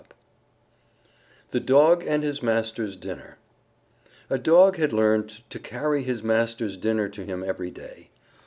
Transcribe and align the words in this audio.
_THE 1.51 1.59
DOG 1.59 2.03
AND 2.07 2.23
HIS 2.23 2.41
MASTER'S 2.41 2.97
DINNER 2.97 3.37
A 4.31 4.39
Dog 4.39 4.77
had 4.77 4.93
learned 4.93 5.47
to 5.51 5.59
carry 5.59 6.01
his 6.01 6.23
master's 6.23 6.75
dinner 6.75 7.07
to 7.09 7.23
him 7.23 7.43
every 7.45 7.69
day. 7.69 8.09